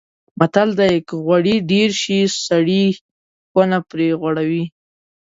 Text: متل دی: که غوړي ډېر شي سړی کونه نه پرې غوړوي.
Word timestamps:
متل 0.39 0.69
دی: 0.79 0.95
که 1.07 1.15
غوړي 1.25 1.55
ډېر 1.71 1.89
شي 2.01 2.19
سړی 2.47 2.85
کونه 3.53 3.67
نه 3.81 3.85
پرې 3.89 4.07
غوړوي. 4.21 4.63